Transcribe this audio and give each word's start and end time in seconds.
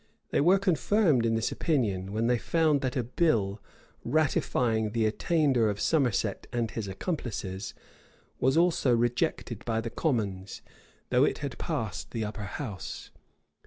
They 0.31 0.41
were 0.41 0.57
confirmed 0.57 1.27
in 1.27 1.35
this 1.35 1.51
opinion, 1.51 2.11
when 2.11 2.25
they 2.25 2.39
found 2.39 2.81
that 2.81 2.95
a 2.95 3.03
bill, 3.03 3.61
ratifying 4.03 4.93
the 4.93 5.05
attainder 5.05 5.69
of 5.69 5.79
Somerset 5.79 6.47
and 6.51 6.71
his 6.71 6.87
accomplices, 6.87 7.75
was 8.39 8.57
also 8.57 8.95
rejected 8.95 9.63
by 9.63 9.79
the 9.79 9.91
commons, 9.91 10.63
though 11.11 11.23
it 11.23 11.37
had 11.37 11.59
passed 11.59 12.09
the 12.09 12.25
upper 12.25 12.45
house. 12.45 13.11